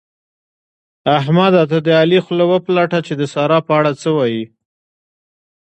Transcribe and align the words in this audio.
احمده! 1.17 1.63
ته 1.71 1.77
د 1.85 1.87
علي 2.01 2.19
خوله 2.25 2.45
وپلټه 2.53 2.99
چې 3.07 3.13
د 3.17 3.23
سارا 3.33 3.59
په 3.67 3.71
اړه 3.79 3.91
څه 4.01 4.09
وايي؟ 4.17 4.43